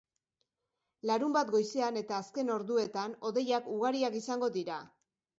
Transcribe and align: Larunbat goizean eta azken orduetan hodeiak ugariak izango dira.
Larunbat 1.09 1.49
goizean 1.55 1.99
eta 2.01 2.15
azken 2.23 2.49
orduetan 2.55 3.13
hodeiak 3.31 3.67
ugariak 3.75 4.17
izango 4.21 4.49
dira. 4.57 4.79